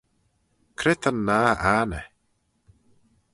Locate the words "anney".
1.77-2.05